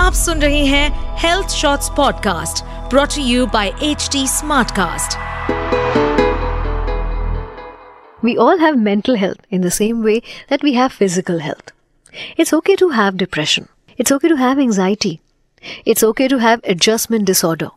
आप 0.00 0.12
सुन 0.12 0.40
रहे 0.42 0.64
हैं 0.66 1.16
health 1.18 1.48
shorts 1.54 1.88
podcast 1.96 2.62
brought 2.90 3.14
you 3.18 3.46
by 3.54 3.72
H 3.82 4.08
T 4.12 4.26
smartcast 4.28 5.18
We 8.22 8.32
all 8.44 8.58
have 8.62 8.78
mental 8.86 9.18
health 9.20 9.44
in 9.56 9.62
the 9.66 9.70
same 9.74 10.00
way 10.06 10.14
that 10.52 10.64
we 10.66 10.72
have 10.78 10.96
physical 10.96 11.38
health. 11.44 11.70
It's 12.38 12.52
okay 12.58 12.76
to 12.82 12.88
have 12.96 13.20
depression. 13.22 13.68
It's 13.98 14.14
okay 14.16 14.32
to 14.32 14.38
have 14.40 14.62
anxiety. 14.64 15.12
It's 15.92 16.06
okay 16.08 16.28
to 16.34 16.40
have 16.44 16.66
adjustment 16.74 17.30
disorder. 17.32 17.70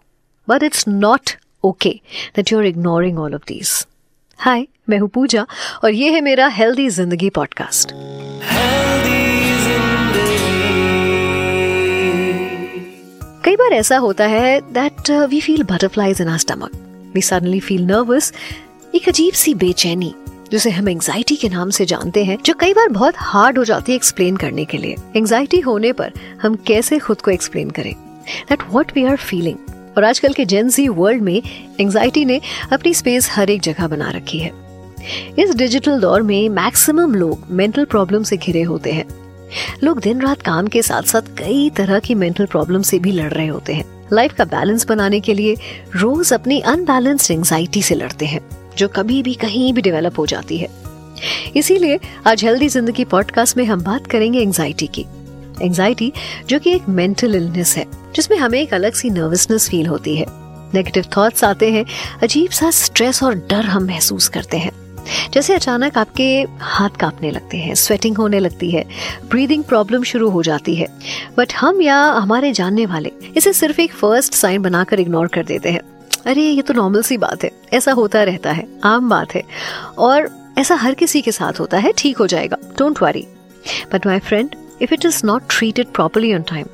But 0.48 0.68
it's 0.70 0.86
not 0.96 1.36
okay 1.64 1.94
that 2.36 2.52
you're 2.54 2.68
ignoring 2.72 3.22
all 3.26 3.40
of 3.40 3.48
these. 3.54 3.76
Hi 4.40 4.68
मैं 4.90 5.00
हूँ 5.00 5.10
पूजा 5.16 5.46
और 5.84 5.94
ये 5.94 6.12
है 6.12 6.22
मेरा 6.22 6.48
healthy 6.60 6.90
ज़िंदगी 6.90 7.30
podcast 7.40 7.94
बार 13.74 13.80
ऐसा 13.80 13.98
होता 13.98 14.26
है 14.26 14.60
that 14.74 15.10
we 15.30 15.40
feel 15.42 15.64
butterflies 15.64 16.22
in 16.22 16.28
our 16.28 16.38
stomach 16.38 16.72
we 17.14 17.22
suddenly 17.22 17.60
feel 17.60 17.86
nervous 17.86 18.32
एक 18.96 19.08
अजीब 19.10 19.34
सी 19.34 19.54
बेचैनी, 19.54 20.14
जिसे 20.52 20.70
हम 20.70 20.90
एंजाइटी 20.90 21.36
के 21.36 21.50
नाम 21.50 21.70
से 21.70 21.86
जानते 21.86 22.24
हैं, 22.24 22.38
जो 22.46 22.54
कई 22.54 22.74
बार 22.74 22.90
बहुत 22.90 23.14
हार्ड 23.18 23.58
हो 23.58 23.64
जाती 23.64 23.92
है 23.92 23.96
एक्सप्लेन 23.96 24.38
करने 24.38 24.66
के 24.66 24.78
लिए। 24.78 24.96
एंजाइटी 25.16 25.60
होने 25.60 25.92
पर 25.92 26.12
हम 26.42 26.56
कैसे 26.68 27.00
खुद 27.00 27.22
को 27.22 27.32
एक्सप्लेन 27.32 27.70
करें? 27.70 27.94
That 28.50 28.64
what 28.64 28.92
we 28.96 29.06
are 29.06 29.16
feeling 29.16 29.58
और 29.98 30.04
आजकल 30.04 30.34
के 30.34 30.46
जेंजी 30.46 30.88
वर्ल्ड 30.88 31.22
में 31.22 31.42
एंजाइटी 31.80 32.26
ने 32.26 32.40
अपनी 32.72 32.94
स्पेस 32.94 33.30
हर 33.32 33.50
एक 33.50 33.62
जगह 33.62 33.88
बना 33.88 34.12
रखी 34.12 34.40
है। 34.40 34.52
इस 35.40 35.56
डिजिटल 35.56 36.00
दौर 36.00 36.22
में 36.22 36.50
मैक्सिमम 36.52 37.16
लोग 37.16 37.52
मेंटल 37.52 37.86
प्रॉब्लम 37.86 38.24
से 38.24 38.38
घिरे 38.38 38.62
होते 38.64 38.92
हैं। 38.92 39.06
लोग 39.84 40.00
दिन 40.02 40.22
रात 40.22 40.42
काम 40.42 40.68
के 40.68 40.82
साथ 40.82 41.04
साथ 41.04 41.22
कई 41.38 41.70
तरह 41.70 42.00
की 42.00 42.16
मेंटल 42.16 42.46
प्रॉब्लम 42.46 42.82
से 42.82 43.00
भी 43.00 43.12
लड़ 43.12 43.32
रहे 43.34 43.48
होते 43.48 43.74
हैं। 43.74 43.86
लाइफ 44.14 44.34
का 44.34 44.46
बैलेंस 44.46 44.86
बनाने 44.86 45.20
के 45.20 45.34
लिए 45.34 45.56
रोज 45.96 46.34
अपनी 46.34 46.60
अनबैलेंस्ड 46.60 47.32
एंजाइटी 47.32 47.82
से 47.82 47.96
लड़ते 47.96 48.26
हैं, 48.26 48.42
जो 48.78 48.88
कभी 48.88 49.22
भी 49.24 49.34
कहीं 49.34 49.74
भी 49.74 49.82
डेवलप 49.82 50.20
हो 50.20 50.26
जाती 50.26 50.58
है। 50.58 50.70
इसीलिए 51.56 52.00
आज 52.28 52.44
हेल्दी 52.44 52.68
ज़िंदगी 52.70 53.06
पॉडकास्ट 53.06 53.58
में 53.58 53.66
हम 53.66 53.84
बात 53.84 54.08
करेंगे 54.08 54.40
एंजाइटी 54.40 54.88
की। 54.88 55.06
एंजाइटी 55.62 56.12
जो 56.50 56.60
कि 56.60 56.72
एक 56.72 56.90
मेंटल 56.90 57.36
इलनेस 57.36 57.76
है, 57.78 57.86
जिसमें 58.16 58.38
हमें 58.38 58.60
एक 58.62 58.74
अलग 58.74 58.94
सी 58.94 59.10
नर्वसनेस 59.10 59.70
फील 59.70 59.88
होती 59.88 60.16
है। 60.16 60.26
नेगेटिव 60.74 61.06
थॉट्स 61.18 61.44
आते 61.44 61.72
हैं, 61.72 61.86
अजीब 62.24 62.52
सा 62.52 62.70
स्ट्रेस 62.72 63.24
और 63.24 63.36
डर 63.50 63.66
हम 63.66 63.86
महसूस 63.88 64.28
करते 64.28 64.58
हैं। 64.58 64.72
जैसे 65.34 65.54
अचानक 65.56 65.98
आपके 65.98 66.26
हाथ 66.62 66.90
कांपने 67.00 67.32
लगते 67.32 67.58
हैं 67.58 67.76
स्वेटिंग 67.76 68.18
होने 68.18 68.40
लगती 68.40 68.70
है 68.72 68.84
ब्रीदिंग 69.30 69.64
प्रॉब्लम 69.64 70.04
शुरू 70.04 70.30
हो 70.30 70.44
जाती 70.44 70.76
है। 70.76 70.88
बट 71.38 71.54
हम 71.54 71.82
या 71.82 71.98
हमारे 72.02 72.52
जानने 72.54 72.86
वाले 72.86 73.12
इसे 73.38 73.54
सिर्फ़ 73.54 73.82
एक 73.82 73.94
फ़र्स्ट 73.94 74.34
साइन 74.34 74.62
बनाकर 74.62 75.00
इग्नोर 75.00 75.28
कर 75.28 75.44
देते 75.44 75.72
हैं। 75.72 75.82
अरे 76.26 76.42
ये 76.42 76.62
तो 76.62 76.74
नॉर्मल 76.74 77.02
सी 77.02 77.18
बात 77.18 77.44
है 77.44 77.52
ऐसा 77.74 77.92
होता 77.92 78.24
रहता 78.24 78.52
है 78.52 78.68
आम 78.84 79.10
बात 79.10 79.36
है। 79.36 79.44
और 79.98 80.30
ऐसा 80.58 80.76
हर 80.76 80.94
किसी 80.94 81.22
के 81.22 81.32
साथ 81.32 81.60
होता 81.60 81.78
है 81.78 81.94
ठीक 81.98 82.18
हो 82.18 82.28
जाएगा 82.28 82.58
don't 82.78 83.02
worry 83.02 83.28
but 83.94 84.08
my 84.08 84.20
friend 84.20 84.56
if 84.82 84.92
it 84.92 85.06
is 85.08 85.18
not 85.28 85.44
treated 85.54 85.92
properly 85.98 86.30
on 86.36 86.44
time, 86.44 86.70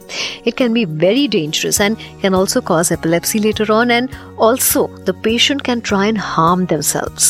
it 0.46 0.56
can 0.62 0.78
be 0.78 0.86
very 1.02 1.26
dangerous 1.28 1.80
and 1.80 2.06
can 2.22 2.38
also 2.38 2.62
cause 2.70 2.92
epilepsy 2.96 3.42
later 3.44 3.68
on, 3.72 3.92
and 3.92 4.16
also 4.48 4.88
the 5.10 5.16
patient 5.28 5.64
can 5.70 5.84
try 5.92 6.06
and 6.08 6.24
harm 6.30 6.66
themselves. 6.74 7.30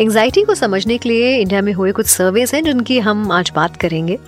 Anxiety 0.00 0.42
को 0.42 0.54
समझने 0.54 0.98
के 0.98 1.08
लिए 1.08 1.38
India 1.38 1.62
में 1.62 1.72
हुए 1.72 1.92
कुछ 1.92 2.06
सर्वेस 2.06 2.54
हैं 2.54 2.64
जिनकी 2.64 2.98
हम 2.98 3.32
आज 3.32 3.52
बात 3.56 3.76
करेंगे। 3.76 4.18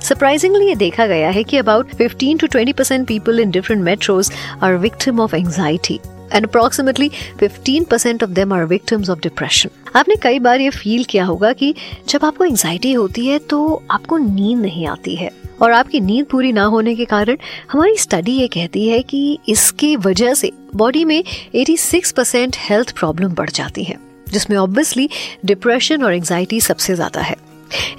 सरप्राइजिंगली 0.00 0.66
ये 0.66 0.74
देखा 0.74 1.06
गया 1.06 1.30
है 1.30 1.44
कि 1.44 1.56
about 1.56 1.90
15 1.90 2.40
to 2.40 2.46
20 2.46 2.72
percent 2.72 3.08
people 3.08 3.40
in 3.40 3.50
different 3.50 3.82
metros 3.82 4.32
are 4.62 4.74
victim 4.74 5.20
of 5.20 5.36
anxiety 5.36 6.00
and 6.32 6.46
approximately 6.46 7.10
15 7.42 7.84
percent 7.84 8.22
of 8.22 8.30
them 8.30 8.52
are 8.52 8.64
victims 8.64 9.10
of 9.10 9.18
depression 9.18 9.70
आपने 9.96 10.14
कई 10.16 10.38
बार 10.38 10.60
ये 10.60 10.70
फील 10.70 11.04
किया 11.04 11.24
होगा 11.24 11.52
कि 11.52 11.74
जब 12.08 12.24
आपको 12.24 12.44
एंजाइटी 12.44 12.92
होती 12.92 13.26
है 13.26 13.38
तो 13.38 13.82
आपको 13.90 14.16
नींद 14.16 14.60
नहीं 14.60 14.86
आती 14.86 15.16
है 15.16 15.30
और 15.62 15.72
आपकी 15.72 16.00
नींद 16.00 16.26
पूरी 16.26 16.52
ना 16.52 16.64
होने 16.64 16.94
के 16.94 17.04
कारण 17.04 17.36
हमारी 17.72 17.96
स्टडी 17.96 18.32
ये 18.32 18.48
कहती 18.48 18.88
है 18.88 19.02
कि 19.02 19.38
इसके 19.48 19.96
वजह 19.96 20.34
से 20.34 20.52
बॉडी 20.76 21.04
में 21.04 21.24
86 21.56 22.12
परसेंट 22.12 22.56
हेल्थ 22.58 22.98
प्रॉब्लम 22.98 23.28
बढ़ 23.28 23.50
जाती 23.50 23.84
है। 23.84 24.09
जिसमें 24.32 24.56
ऑब्वियसली 24.56 25.08
डिप्रेशन 25.44 26.02
और 26.02 26.14
एंजाइटी 26.14 26.60
सबसे 26.60 26.94
ज़्यादा 26.94 27.20
है। 27.20 27.36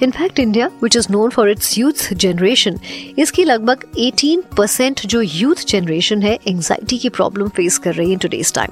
In fact 0.02 0.38
India 0.38 0.70
which 0.82 0.96
is 0.96 1.06
known 1.10 1.30
for 1.30 1.50
its 1.50 1.78
youth 1.78 2.12
generation 2.14 2.78
इसकी 3.18 3.44
लगभग 3.44 3.84
18 3.98 4.42
परसेंट 4.56 5.06
जो 5.06 5.20
यूथ 5.20 5.64
जनरेशन 5.68 6.22
है 6.22 6.38
एंजाइटी 6.48 6.98
की 6.98 7.08
प्रॉब्लम 7.08 7.48
फेस 7.48 7.78
कर 7.78 7.94
रही 7.94 8.10
है 8.10 8.16
टुडेज 8.16 8.52
टाइम 8.52 8.70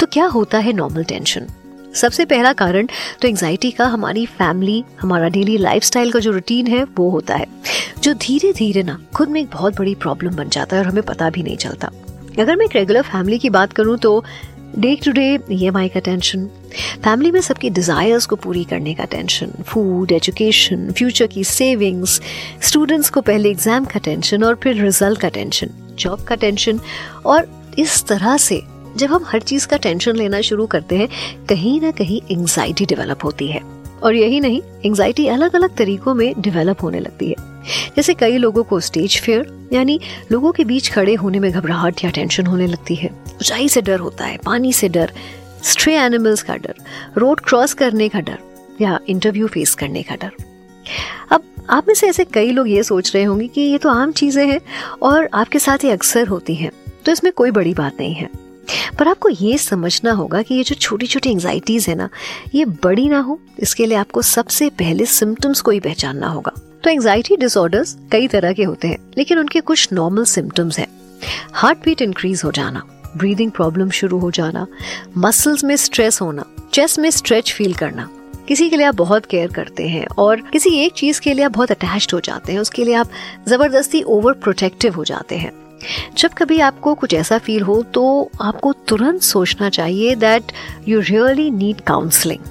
तो 0.00 0.06
क्या 0.06 0.26
होता 0.26 0.58
है 0.58 0.72
नॉर्मल 0.72 1.04
टेंशन 1.04 1.46
सबसे 1.94 2.24
पहला 2.24 2.52
कारण 2.52 2.86
तो 3.22 3.28
एंजाइटी 3.28 3.70
का 3.70 3.84
हमारी 3.84 4.24
फैमिली 4.26 4.84
हमारा 5.00 5.28
डेली 5.28 5.56
लाइफस्टाइल 5.58 6.12
का 6.12 6.18
जो 6.18 6.30
रूटीन 6.30 6.66
है, 6.66 6.84
वो 6.84 7.08
होता 7.10 7.34
है। 7.34 7.46
जो 8.02 8.14
धीरे 8.14 8.52
धीरे 8.52 8.82
ना, 8.82 8.98
खुद 9.14 9.28
में 9.28 9.40
एक 9.40 9.50
बहुत 9.52 9.76
बड़ी 9.78 9.94
प्रॉब्लम 9.94 10.36
बन 10.36 10.48
जाता 10.48 10.76
है 10.76 10.82
और 10.82 10.88
हमें 10.88 11.02
पता 11.02 11.30
भी 11.30 11.42
नहीं 11.42 11.56
चलता। 11.56 11.90
अगर 12.38 12.56
मैं 12.56 12.66
एक 12.66 12.76
रेगुलर 12.76 13.02
फैमिली 13.02 13.38
की 13.38 13.50
बात 13.50 13.72
करूँ 13.72 13.98
तो 13.98 14.24
day 14.78 14.94
to 15.04 15.12
day 15.12 15.38
E 15.52 15.64
M 15.66 15.76
I 15.76 15.88
का 15.88 16.00
टेंशन 16.00 16.46
फैमिली 17.04 17.30
में 17.30 17.40
सबकी 17.40 17.70
डिज़ायर्स 17.70 18.26
को 18.26 18.36
पूरी 18.36 18.64
करने 18.64 18.94
का 18.94 19.04
टेंशन 19.04 19.52
फ़ूड 19.62 20.12
एजुकेशन 20.12 20.90
फ्यूचर 20.92 21.26
की 21.26 21.44
सेविंग्स 21.44 22.20
स्टूडेंट्स 22.62 23.10
को 23.10 23.20
पहले 23.20 23.50
एग्ज़ाम 23.50 23.84
का 23.84 23.98
टेंशन 23.98 24.44
और 24.44 24.54
फिर 24.62 24.82
रिज़ल्ट 24.82 25.20
का 25.20 25.28
टेंशन 25.28 25.70
जॉब 25.98 26.24
का 26.24 26.34
टेंशन 26.34 26.80
और 27.26 27.48
इस 27.78 28.04
तरह 28.04 28.36
से 28.36 28.62
जब 28.96 29.12
हम 29.12 29.24
हर 29.26 29.42
चीज़ 29.42 29.66
का 29.66 29.76
टेंशन 29.76 30.16
लेना 30.16 30.40
शुरू 30.40 30.66
करते 30.66 30.96
हैं, 30.96 31.08
कहीं 31.48 31.80
ना 31.80 31.90
कहीं 31.90 32.20
एंग्जाइटी 32.30 32.86
डेवलप 32.86 33.24
होती 33.24 33.46
है. 33.46 33.60
और 34.02 34.14
यही 34.14 34.40
नहीं 34.40 34.60
एंग्जाइटी 34.86 35.26
अलग 35.26 35.54
अलग 35.56 35.76
तरीकों 35.76 36.14
में 36.14 36.32
डेवलप 36.38 36.82
होने 36.82 37.00
लगती 37.00 37.28
है. 37.28 37.51
जैसे 37.96 38.14
कई 38.14 38.36
लोगों 38.38 38.62
को 38.64 38.80
स्टेज 38.80 39.20
फेयर 39.20 39.68
यानी 39.72 39.98
लोगों 40.32 40.52
के 40.52 40.64
बीच 40.64 40.90
खड़े 40.92 41.14
होने 41.14 41.40
में 41.40 41.50
घबराहट 41.52 42.04
या 42.04 42.10
टेंशन 42.10 42.46
होने 42.46 42.66
लगती 42.66 42.94
है। 42.94 43.08
ऊंचाई 43.08 43.68
से 43.68 43.82
डर 43.82 43.98
होता 43.98 44.24
है, 44.24 44.36
पानी 44.36 44.72
से 44.72 44.88
डर 44.88 45.12
स्ट्रे 45.64 45.96
एनिमल्स 45.96 46.42
का 46.42 46.56
डर 46.56 46.74
रोड 47.18 47.40
क्रॉस 47.40 47.74
करने 47.74 48.08
का 48.08 48.20
डर, 48.20 48.38
या 48.80 48.98
इंटरव्यू 49.08 49.46
फेस 49.46 49.74
करने 49.74 50.02
का 50.02 50.16
डर। 50.16 50.30
अब 51.30 51.44
आप 51.70 51.88
में 51.88 51.94
से 51.94 52.06
ऐसे 52.06 52.24
कई 52.24 52.50
लोग 52.50 52.68
ये 52.68 52.82
सोच 52.82 53.14
रहे 53.14 53.24
होंगे 53.24 53.46
कि 53.48 53.60
ये 53.60 53.78
तो 53.78 53.88
आम 53.88 54.12
चीज़ें 54.12 54.46
हैं 54.46 54.60
और 55.02 55.28
आपके 55.34 55.58
साथ 55.58 55.84
ये 55.84 55.90
अक्सर 55.90 56.28
होती 56.28 56.54
हैं 56.54 56.70
तो 57.04 57.12
इसमें 57.12 57.32
कोई 57.32 57.50
बड़ी 57.50 57.74
बात 57.74 58.00
नहीं 58.00 58.14
है। 58.14 58.28
पर 58.98 59.08
आपको 59.08 59.28
ये 59.28 59.56
समझना 59.58 60.12
होगा 60.12 60.42
कि 60.42 60.54
ये 60.54 60.62
जो 60.62 60.74
छोटी 60.74 61.06
छोटी 61.06 61.30
एंजाइटीज 61.30 61.88
है 61.88 61.94
ना, 61.94 62.08
ये 62.54 62.64
बड़ी 62.64 63.08
ना 63.08 63.18
हो, 63.20 63.38
इसके 63.58 63.86
लिए 63.86 63.96
आपको 63.96 64.22
सबसे 64.22 64.68
पहले 64.72 65.06
सिम्टम्स 65.06 65.60
को 65.60 65.70
ही 65.70 65.80
पहचानना 65.80 66.28
होगा। 66.28 66.52
तो 66.84 66.90
एंजाइटी 66.90 67.36
डिसऑर्डर्स 67.36 67.96
कई 68.12 68.28
तरह 68.28 68.52
के 68.52 68.64
होते 68.64 68.88
हैं, 68.88 68.98
लेकिन 69.18 69.38
उनके 69.38 69.60
कुछ 69.60 69.88
नॉर्मल 69.92 70.24
सिम्टम्स 70.26 70.78
हैं। 70.78 70.86
हार्ट 71.52 71.84
बीट 71.84 72.02
इंक्रीज 72.02 72.42
हो 72.44 72.50
जाना 72.52 72.82
ब्रीदिंग 73.16 73.50
प्रॉब्लम 73.50 73.90
शुरू 73.90 74.18
हो 74.18 74.30
जाना 74.30 74.66
मसल्स 75.16 75.64
में 75.64 75.76
स्ट्रेस 75.76 76.20
होना 76.20 76.44
चेस्ट 76.72 76.98
में 76.98 77.10
स्ट्रेच 77.10 77.52
फील 77.52 77.74
करना। 77.74 78.08
किसी 78.48 78.68
के 78.70 78.76
लिए 78.76 78.86
आप 78.86 78.94
बहुत 78.94 79.26
केयर 79.26 79.52
करते 79.52 79.88
हैं 79.88 80.06
और 80.18 80.40
किसी 80.42 80.70
एक 80.76 80.92
चीज़ 80.92 81.20
के 81.20 81.34
लिए 81.34 81.44
आप 81.44 81.52
बहुत 81.52 81.70
अटैच्ड 81.70 82.12
हो 82.14 82.20
जाते 82.20 82.52
हैं, 82.52 82.60
उसके 82.60 82.84
लिए 82.84 82.94
आप 82.94 83.10
ज़बरदस्ती 83.48 84.02
ओवर 84.04 84.32
प्रोटेक्टिव 84.34 84.94
हो 84.94 85.04
जाते 85.04 85.36
हैं। 85.36 85.52
जब 86.18 86.32
कभी 86.32 86.58
आपको 86.60 86.94
कुछ 86.94 87.14
ऐसा 87.14 87.38
फील 87.38 87.62
हो 87.62 87.82
तो 87.94 88.30
आपको 88.40 88.72
तुरंत 88.88 89.22
सोचना 89.22 89.68
चाहिए 89.70 90.14
that 90.16 90.52
you 90.88 91.00
really 91.00 91.50
need 91.50 91.80
counselling 91.80 92.44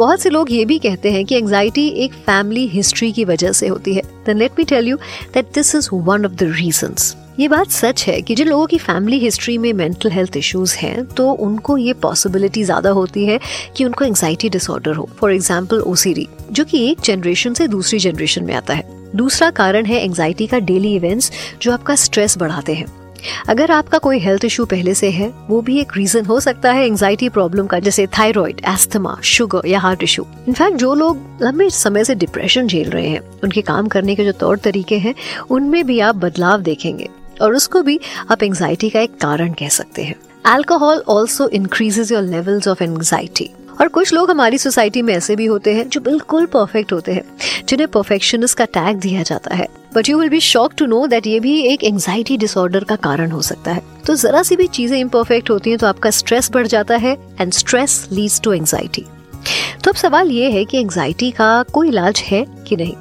बहुत 0.00 0.20
से 0.20 0.30
लोग 0.30 0.52
ये 0.52 0.64
भी 0.64 0.78
कहते 0.78 1.10
हैं 1.12 1.24
कि 1.24 1.36
एंजाइटी 1.36 1.86
एक 2.04 2.12
फैमिली 2.26 2.66
हिस्ट्री 2.66 3.10
की 3.12 3.24
वजह 3.24 3.52
से 3.52 3.68
होती 3.68 3.94
है। 3.94 4.02
Then 4.26 4.36
let 4.36 4.52
me 4.58 4.64
tell 4.64 4.86
you 4.88 4.96
that 5.34 5.46
this 5.54 5.74
is 5.74 5.88
one 5.94 6.24
of 6.26 6.32
the 6.32 6.52
reasons 6.52 7.14
ये 7.40 7.48
बात 7.48 7.70
सच 7.70 8.04
है 8.06 8.20
कि 8.22 8.34
जिन 8.34 8.48
लोगों 8.48 8.66
की 8.66 8.78
फैमिली 8.78 9.18
हिस्ट्री 9.18 9.56
में 9.58 9.72
मेंटल 9.72 10.10
हेल्थ 10.10 10.36
इश्यूज़ 10.36 10.76
हैं 10.76 11.04
तो 11.06 11.30
उनको 11.30 11.76
ये 11.78 11.92
पॉसिबिलिटी 12.02 12.62
ज़्यादा 12.64 12.90
होती 12.90 13.24
है 13.26 13.38
कि 13.76 13.84
उनको 13.84 14.04
एंग्जाइटी 14.04 14.48
डिसऑर्डर 14.48 14.94
हो। 14.94 15.08
फॉर 15.20 15.32
एग्ज़ाम्पल 15.32 15.80
ओसीडी 15.82 16.26
जो 16.52 16.64
कि 16.64 16.84
एक 16.90 17.00
जनरेशन 17.04 17.54
से 17.54 17.66
दूसरी 17.68 17.98
जनरेशन 17.98 18.44
में 18.44 18.54
आता 18.54 18.74
है। 18.74 18.84
दूसरा 19.16 19.50
कारण 19.50 19.86
है 19.86 20.02
एंजाइटी 20.04 20.46
का 20.46 20.58
डेली 20.60 20.94
इवेंट्स 20.94 21.30
जो 21.62 21.72
आपका 21.72 21.94
स्ट्रेस 21.96 22.38
बढ़ाते 22.38 22.74
हैं। 22.74 22.86
अगर 23.48 23.70
आपका 23.70 23.98
कोई 23.98 24.18
हेल्थ 24.18 24.44
इशू 24.44 24.64
पहले 24.64 24.94
से 24.94 25.10
है, 25.10 25.32
वो 25.48 25.60
भी 25.60 25.80
एक 25.80 25.92
रीजन 25.96 26.24
हो 26.24 26.40
सकता 26.40 26.72
है 26.72 26.86
एंजाइटी 26.86 27.28
प्रॉब्लम 27.28 27.66
का, 27.66 27.78
जैसे 27.78 28.06
थायराइड 28.06 28.60
एस्थमा 28.68 29.18
शुगर 29.22 29.66
या 29.66 29.78
हार्ट 29.78 30.02
इशू 30.02 30.26
इनफैक्ट 30.48 30.76
जो 30.76 30.94
लोग 30.94 31.38
लंबे 31.42 31.70
समय 31.70 32.04
से 32.04 32.14
डिप्रेशन 32.14 32.66
झेल 32.66 32.90
रहे 32.90 33.08
हैं, 33.08 33.20
उनके 33.44 33.62
काम 33.62 33.88
करने 33.88 34.14
के 34.14 34.24
जो 34.24 34.32
तौर 34.32 34.58
तरीके 34.58 34.98
हैं, 34.98 35.14
उनमें 35.50 35.86
भी 35.86 36.00
आप 36.00 36.16
बदलाव 36.16 36.60
देखेंगे। 36.60 37.08
और 37.42 37.54
उसको 37.54 37.82
भी 37.82 38.00
आप 38.30 38.42
एंजाइटी 38.42 38.90
का 38.90 39.00
एक 39.00 39.20
कारण 39.20 39.52
कह 39.52 39.68
सकते 39.68 40.02
हैं। 40.02 40.14
Alcohol 40.54 41.02
also 41.08 41.48
increases 41.48 42.12
your 42.12 42.22
levels 42.22 42.68
of 42.68 42.82
anxiety 42.82 43.50
और 43.80 43.88
कुछ 43.88 44.12
लोग 44.12 44.30
हमारी 44.30 44.58
सोसाइटी 44.58 45.02
में 45.02 45.12
ऐसे 45.14 45.36
भी 45.36 45.46
होते 45.46 45.74
हैं 45.74 45.88
जो 45.88 46.00
बिल्कुल 46.00 46.46
परफेक्ट 46.46 46.92
होते 46.92 47.12
हैं, 47.12 47.22
जिन्हें 47.68 47.88
परफेक्शनिस्ट 47.88 48.58
का 48.58 48.64
टैग 48.66 48.96
दिया 48.96 49.22
जाता 49.22 49.54
है। 49.54 49.66
But 49.94 50.08
you 50.08 50.18
will 50.18 50.28
be 50.28 50.40
shock 50.40 50.72
to 50.78 50.86
know 50.86 51.06
that 51.06 51.26
ये 51.26 51.38
भी 51.40 51.58
एक 51.62 51.84
एंगजाइटी 51.84 52.36
डिसऑर्डर 52.36 52.84
का 52.84 52.96
कारण 52.98 53.30
हो 53.30 53.40
सकता 53.42 53.72
है। 53.72 53.82
तो 54.06 54.14
जरा 54.16 54.42
सी 54.42 54.56
भी 54.56 54.66
चीज़ें 54.68 54.98
इम्परफेक्ट 54.98 55.50
होती 55.50 55.70
हैं 55.70 55.78
तो 55.78 55.86
आपका 55.86 56.10
स्ट्रेस 56.10 56.50
बढ़ 56.52 56.66
जाता 56.66 56.96
है 56.96 57.16
and 57.40 57.52
stress 57.52 58.06
leads 58.12 58.40
to 58.40 58.52
anxiety 58.52 59.04
तो 59.84 59.90
अब 59.90 59.96
सवाल 59.96 60.30
ये 60.30 60.50
है 60.50 60.64
कि 60.64 60.78
एंगजाइटी 60.78 61.30
का 61.30 61.62
कोई 61.72 61.88
इलाज 61.88 62.22
है 62.26 62.44
कि 62.68 62.76
नहीं? 62.76 62.94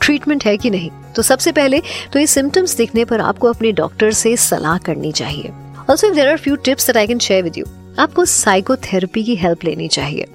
ट्रीटमेंट 0.00 0.44
है 0.44 0.56
कि 0.56 0.70
नहीं? 0.70 0.90
तो 1.16 1.22
सबसे 1.22 1.52
पहले 1.52 1.80
तो 2.12 2.18
ये 2.18 2.26
सिम्टम्स 2.26 2.76
दिखने 2.76 3.04
पर 3.04 3.20
आपको 3.20 3.48
अपने 3.48 3.72
डॉक्टर 3.72 4.12
से 4.12 4.36
सलाह 4.36 4.78
करनी 4.78 5.12
चाहिए। 5.12 5.52
Also 5.90 6.10
there 6.14 6.28
are 6.28 6.36
few 6.38 6.56
tips 6.56 6.86
that 6.86 6.96
I 6.96 7.06
can 7.06 7.18
share 7.18 7.42
with 7.44 7.58
you 7.58 7.64
आपको 7.98 8.24
साइकोथेरेपी 8.24 9.24
की 9.24 9.36
हेल्प 9.36 9.64
लेनी 9.64 9.88
चाहिए 9.88 10.26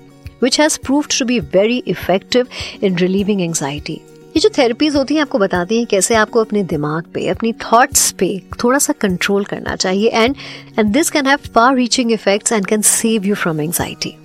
which 0.43 0.59
has 0.61 0.77
proved 0.85 1.19
to 1.19 1.25
be 1.25 1.39
very 1.39 1.77
effective 1.87 2.47
in 2.83 2.97
relieving 2.97 3.41
anxiety 3.41 4.01
ये 4.35 4.39
जो 4.39 4.49
थेरेपीज 4.57 4.95
होती 4.95 5.13
हैं, 5.15 5.21
आपको 5.21 5.37
बताती 5.39 5.77
हैं 5.77 5.85
कैसे 5.85 6.15
आपको 6.15 6.39
अपने 6.39 6.63
दिमाग 6.63 7.03
पे, 7.13 7.27
अपनी 7.27 7.51
थॉट्स 7.53 8.11
पे 8.11 8.41
थोड़ा 8.63 8.77
सा 8.79 8.93
कंट्रोल 8.93 9.45
करना 9.45 9.75
चाहिए 9.75 10.09
and 10.09 10.35
and 10.79 10.93
this 10.93 11.09
can 11.09 11.27
have 11.27 11.37
far 11.55 11.75
reaching 11.75 12.11
effects 12.11 12.51
and 12.51 12.65
can 12.65 12.81
save 12.81 13.25
you 13.25 13.35
from 13.35 13.61
anxiety 13.61 14.15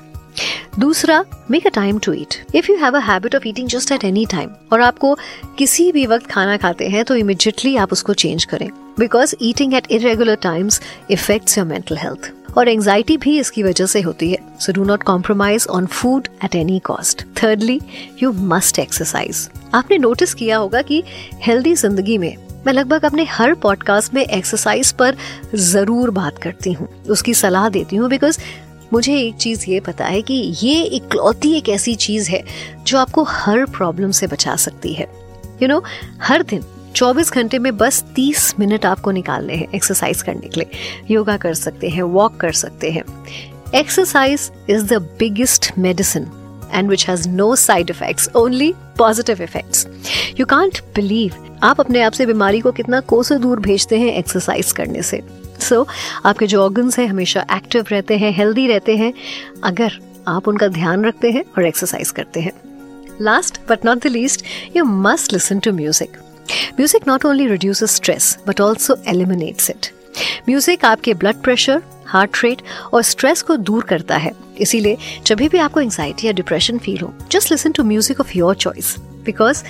दूसरा 0.78 1.24
make 1.50 1.66
a 1.66 1.70
time 1.70 1.98
to 1.98 2.12
eat 2.12 2.34
if 2.54 2.70
you 2.70 2.76
have 2.76 2.96
a 2.96 3.00
habit 3.00 3.34
of 3.34 3.48
eating 3.48 3.68
just 3.68 3.92
at 3.92 4.04
any 4.04 4.26
time 4.26 4.50
और 4.72 4.80
आपको 4.80 5.16
किसी 5.58 5.90
भी 5.92 6.06
वक्त 6.06 6.26
खाना 6.26 6.56
खाते 6.56 6.88
हैं 6.88 7.04
तो 7.04 7.16
इमिजिएटली 7.16 7.76
आप 7.76 7.92
उसको 7.92 8.14
चेंज 8.14 8.44
करें 8.44 8.68
because 8.98 9.34
eating 9.42 9.74
at 9.74 9.90
irregular 9.90 10.34
times 10.42 10.80
affects 11.10 11.58
your 11.58 11.66
mental 11.66 11.96
health 11.96 12.32
और 12.56 12.68
एंग्जाइटी 12.68 13.16
भी 13.16 13.38
इसकी 13.38 13.62
वजह 13.62 13.86
से 13.86 14.00
होती 14.00 14.30
है। 14.30 14.38
So 14.60 14.72
do 14.72 14.84
not 14.84 15.02
compromise 15.02 15.66
on 15.70 15.86
food 15.86 16.28
at 16.44 16.54
any 16.54 16.78
cost 16.78 17.22
thirdly 17.42 17.80
you 18.22 18.32
must 18.32 18.78
exercise 18.78 19.48
आपने 19.74 19.98
नोटिस 19.98 20.34
किया 20.34 20.56
होगा 20.56 20.82
कि 20.82 21.02
हेल्दी 21.42 21.74
ज़िंदगी 21.74 22.18
में 22.18 22.36
मैं 22.66 22.72
लगभग 22.72 23.04
अपने 23.04 23.24
हर 23.24 23.54
पॉडकास्ट 23.54 24.14
में 24.14 24.24
एक्सरसाइज 24.24 24.92
पर 24.92 25.16
ज़रूर 25.54 26.10
बात 26.10 26.38
करती 26.38 26.72
हूँ। 26.72 26.88
उसकी 27.10 27.34
सलाह 27.34 27.68
देती 27.68 27.96
हूँ 27.96 28.08
बिकॉज़ 28.10 28.38
मुझे 28.92 29.18
एक 29.18 29.36
चीज़ 29.36 29.64
ये 29.70 29.78
पता 29.80 30.04
है 30.04 30.22
कि 30.22 30.34
ये 30.62 30.82
इकलौती 30.96 31.52
एक 31.52 31.68
ऐसी 31.68 31.94
चीज़ 31.96 32.30
है 32.30 32.42
जो 32.86 32.98
आपको 32.98 33.22
हर 33.22 33.64
प्रॉब्लम 33.66 34.10
से 34.10 34.26
बचा 34.26 34.56
सकती 34.56 34.92
है। 34.94 35.04
यू 35.04 35.58
you 35.60 35.68
नो 35.68 35.78
know, 35.78 35.88
हर 36.22 36.42
दिन 36.42 36.62
24 36.96 37.30
घंटे 37.32 37.58
में 37.58 37.76
बस 37.76 38.04
30 38.16 38.54
मिनट 38.58 38.86
आपको 38.86 39.10
निकालने 39.10 39.54
हैं 39.54 39.66
एक्सरसाइज 39.74 40.22
करने 40.22 40.48
के 40.48 40.60
लिए। 40.60 40.70
योगा 41.10 41.36
कर 41.36 41.54
सकते 41.54 41.88
हैं 41.88 42.02
वॉक 42.02 42.36
कर 42.36 42.52
सकते 42.52 42.90
हैं। 42.90 43.02
Exercise 43.74 44.50
is 44.70 44.84
the 44.84 44.92
biggest 45.18 45.70
medicine 45.78 46.26
and 46.72 46.88
which 46.88 47.08
has 47.08 47.28
no 47.28 47.54
side 47.56 47.90
effects 47.90 48.28
only 48.36 48.74
positive 48.98 49.42
effects 49.42 49.86
you 50.40 50.46
can't 50.46 50.78
believe 50.94 51.58
आप 51.62 51.80
अपने 51.80 52.02
आप 52.02 52.12
से 52.12 52.26
बीमारी 52.26 52.60
को 52.60 52.72
कितना 52.72 53.00
कोसों 53.00 53.40
दूर 53.40 53.60
भेजते 53.60 53.98
हैं 53.98 54.12
एक्सरसाइज 54.12 54.72
करने 54.72 55.02
से। 55.02 55.22
सो 55.60 55.84
so, 55.84 55.90
आपके 56.26 56.46
जो 56.46 56.62
ऑर्गन्स 56.62 56.98
हैं 56.98 57.06
हमेशा 57.06 57.46
एक्टिव 57.52 57.84
रहते 57.88 58.18
हैं 58.18 58.32
हेल्दी 58.32 58.66
रहते 58.66 58.96
हैं। 58.96 59.12
अगर 59.64 59.98
आप 60.28 60.48
उनका 60.48 60.68
ध्यान 60.68 61.04
रखते 61.04 61.30
हैं 61.30 61.44
और 61.58 61.66
एक्सरसाइज 61.66 62.10
करते 62.10 62.40
हैं। 62.40 62.52
Last 63.20 63.60
but 63.68 63.84
not 63.84 63.98
the 63.98 64.06
least 64.06 64.44
you 64.76 64.84
must 64.84 65.32
listen 65.32 65.58
to 65.58 65.72
music 65.72 66.16
music 66.78 67.08
not 67.08 67.24
only 67.26 67.46
reduces 67.48 67.94
stress 67.96 68.36
but 68.46 68.60
also 68.60 68.96
eliminates 69.08 69.70
it 69.70 69.86
music 70.48 70.84
आपके 70.84 71.14
ब्लड 71.14 71.42
प्रेशर 71.42 71.82
हार्ट 72.06 72.44
रेट 72.44 72.62
और 72.92 73.02
स्ट्रेस 73.02 73.42
को 73.42 73.56
दूर 73.56 73.84
करता 73.84 74.16
है। 74.16 74.32
इसीलिए 74.60 74.96
जब 75.26 75.38
भी 75.38 75.58
आपको 75.58 75.80
एंग्जाइटी 75.80 76.26
या 76.26 76.32
डिप्रेशन 76.32 76.78
फील 76.78 77.00
हो 77.00 77.12
just 77.32 77.50
listen 77.52 77.72
to 77.72 77.84
music 77.84 78.20
of 78.20 78.36
your 78.38 78.54
choice 78.56 78.96
because 79.24 79.62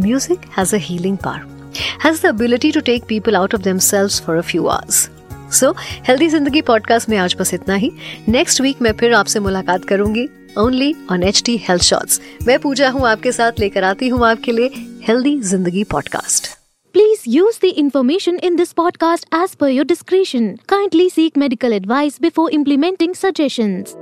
music 0.00 0.46
has 0.58 0.74
a 0.76 0.78
healing 0.80 1.18
power 1.24 1.52
has 2.02 2.20
the 2.20 2.28
ability 2.28 2.68
to 2.72 2.80
take 2.82 3.06
people 3.06 3.36
out 3.36 3.54
of 3.56 3.62
themselves 3.62 4.16
for 4.24 4.34
a 4.38 4.42
few 4.50 4.66
hours. 4.70 4.98
So 5.52 5.70
healthy 6.08 6.28
ज़िंदगी 6.28 6.60
podcast 6.62 7.08
में 7.08 7.16
आज 7.18 7.34
बस 7.38 7.52
इतना 7.54 7.74
ही। 7.74 7.90
Next 8.28 8.60
week 8.60 8.82
मैं 8.82 8.92
फिर 9.00 9.14
आपसे 9.14 9.40
मुलाकात 9.40 9.84
करूँगी 9.84 10.28
only 10.58 10.94
on 11.10 11.22
H 11.22 11.42
T 11.46 11.56
health 11.68 11.82
shorts 11.82 12.20
मैं 12.46 12.58
पूजा 12.58 12.88
हूँ 12.90 13.06
आपके 13.08 13.32
साथ, 13.32 13.60
लेकर 13.60 13.84
आती 13.84 14.08
हूँ 14.08 14.26
आपके 14.26 14.52
लिए। 14.52 14.70
हेल्दी 15.04 15.40
ज़िंदगी 15.42 15.82
podcast 15.84 16.46
Please 16.94 17.24
use 17.26 17.56
the 17.62 17.70
information 17.80 18.36
in 18.48 18.54
this 18.60 18.70
podcast 18.72 19.26
as 19.38 19.54
per 19.54 19.68
your 19.68 19.84
discretion. 19.84 20.46
Kindly 20.72 21.08
seek 21.08 21.36
medical 21.42 21.74
advice 21.78 22.16
before 22.18 22.46
implementing 22.58 23.16
suggestions. 23.18 23.92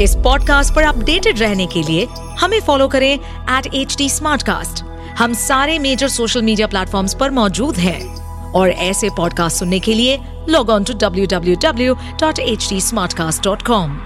इस 0.00 0.14
पॉडकास्ट 0.24 0.74
पर 0.74 0.82
अपडेटेड 0.82 1.38
रहने 1.38 1.66
के 1.66 1.82
लिए 1.82 2.06
हमें 2.40 2.58
फॉलो 2.66 2.88
करें 2.88 3.12
एट 3.12 3.74
एच 3.74 3.96
टी 3.98 4.08
हम 5.18 5.34
सारे 5.34 5.78
मेजर 5.78 6.08
सोशल 6.08 6.42
मीडिया 6.42 6.66
प्लेटफॉर्म्स 6.66 7.14
पर 7.20 7.30
मौजूद 7.40 7.76
हैं 7.76 8.00
और 8.52 8.70
ऐसे 8.88 9.10
पॉडकास्ट 9.16 9.58
सुनने 9.58 9.80
के 9.80 9.94
लिए 9.94 10.18
log 10.48 10.70
on 10.70 10.84
to 10.84 10.94
W 10.98 11.26
W 11.32 11.56
W 11.62 11.94
dot 12.20 12.38
H 12.38 12.68
T 12.70 12.80
smartcast 13.12 13.44
dot 13.44 13.62
com 13.66 13.98